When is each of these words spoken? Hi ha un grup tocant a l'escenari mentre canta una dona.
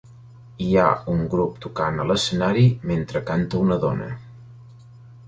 Hi 0.67 0.69
ha 0.77 0.85
un 1.15 1.19
grup 1.33 1.59
tocant 1.65 2.01
a 2.03 2.07
l'escenari 2.11 2.63
mentre 2.93 3.21
canta 3.29 3.61
una 3.67 3.79
dona. 3.85 4.09